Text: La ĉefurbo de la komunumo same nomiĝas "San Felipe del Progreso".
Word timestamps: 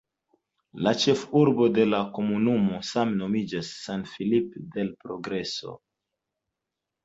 La 0.87 0.93
ĉefurbo 1.03 1.67
de 1.75 1.85
la 1.89 1.99
komunumo 2.15 2.81
same 2.93 3.15
nomiĝas 3.21 3.71
"San 3.85 4.09
Felipe 4.17 4.67
del 4.79 4.93
Progreso". 5.07 5.81